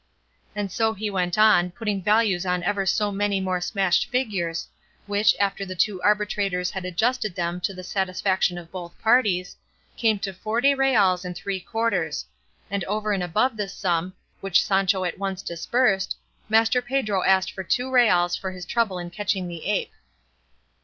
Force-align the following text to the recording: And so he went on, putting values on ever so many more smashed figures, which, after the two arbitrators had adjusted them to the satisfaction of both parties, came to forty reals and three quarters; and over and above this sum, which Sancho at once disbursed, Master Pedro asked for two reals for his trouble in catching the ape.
And 0.55 0.71
so 0.71 0.93
he 0.95 1.11
went 1.11 1.37
on, 1.37 1.69
putting 1.69 2.01
values 2.01 2.43
on 2.43 2.63
ever 2.63 2.87
so 2.87 3.11
many 3.11 3.39
more 3.39 3.61
smashed 3.61 4.09
figures, 4.09 4.67
which, 5.05 5.35
after 5.39 5.63
the 5.63 5.75
two 5.75 6.01
arbitrators 6.01 6.71
had 6.71 6.85
adjusted 6.85 7.35
them 7.35 7.61
to 7.61 7.71
the 7.71 7.83
satisfaction 7.83 8.57
of 8.57 8.71
both 8.71 8.97
parties, 8.99 9.57
came 9.97 10.17
to 10.17 10.33
forty 10.33 10.73
reals 10.73 11.23
and 11.23 11.35
three 11.35 11.59
quarters; 11.59 12.25
and 12.71 12.83
over 12.85 13.11
and 13.11 13.21
above 13.21 13.57
this 13.57 13.75
sum, 13.75 14.15
which 14.39 14.63
Sancho 14.65 15.03
at 15.03 15.19
once 15.19 15.43
disbursed, 15.43 16.15
Master 16.49 16.81
Pedro 16.81 17.21
asked 17.21 17.51
for 17.51 17.63
two 17.63 17.91
reals 17.91 18.35
for 18.35 18.49
his 18.51 18.65
trouble 18.65 18.97
in 18.97 19.11
catching 19.11 19.47
the 19.47 19.65
ape. 19.67 19.91